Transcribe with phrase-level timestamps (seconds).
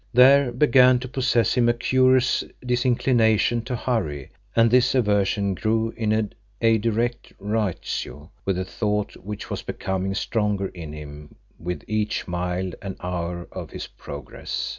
[0.15, 6.31] There began to possess him a curious disinclination to hurry, and this aversion grew in
[6.61, 12.71] a direct ratio with the thought which was becoming stronger in him with each mile
[12.81, 14.69] and hour of his progress.